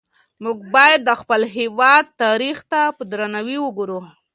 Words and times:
موږ 0.43 0.57
باید 0.75 0.99
د 1.05 1.11
خپل 1.21 1.41
هېواد 1.57 2.05
تاریخ 2.23 2.57
ته 2.71 2.81
په 2.97 3.03
درناوي 3.11 3.57
وګورو. 3.61 3.99